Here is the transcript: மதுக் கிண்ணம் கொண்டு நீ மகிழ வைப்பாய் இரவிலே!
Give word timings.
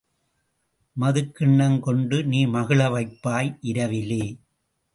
மதுக் 0.95 1.35
கிண்ணம் 1.35 1.79
கொண்டு 1.79 2.23
நீ 2.23 2.45
மகிழ 2.47 2.89
வைப்பாய் 2.89 3.51
இரவிலே! 3.61 4.23